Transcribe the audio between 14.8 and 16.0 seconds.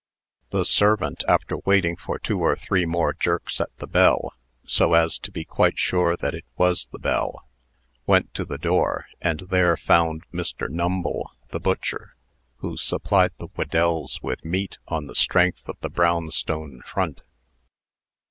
on the strength of the